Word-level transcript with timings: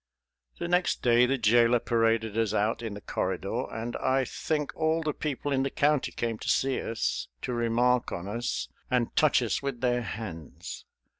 The 0.57 0.67
next 0.67 1.03
day 1.03 1.27
the 1.27 1.37
jailer 1.37 1.77
paraded 1.77 2.35
us 2.35 2.55
out 2.55 2.81
in 2.81 2.95
the 2.95 3.01
corridor, 3.01 3.65
and 3.71 3.95
I 3.97 4.25
think 4.25 4.73
all 4.75 5.03
the 5.03 5.13
people 5.13 5.51
in 5.51 5.61
the 5.61 5.69
county 5.69 6.11
came 6.11 6.39
to 6.39 6.49
see 6.49 6.81
us, 6.81 7.27
to 7.43 7.53
remark 7.53 8.11
on 8.11 8.27
us, 8.27 8.67
and 8.89 9.15
touch 9.15 9.43
us 9.43 9.61
with 9.61 9.81
their 9.81 10.01
hands. 10.01 10.85